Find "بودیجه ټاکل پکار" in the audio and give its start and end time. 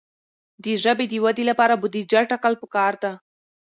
1.81-2.93